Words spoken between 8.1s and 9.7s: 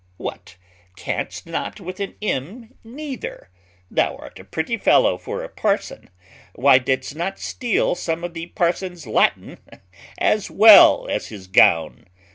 of the parson's Latin